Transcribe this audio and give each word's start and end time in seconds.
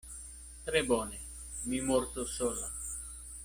Tre 0.69 0.81
bone: 0.87 1.19
mi 1.69 1.79
mortos 1.91 2.33
sola. 2.41 2.71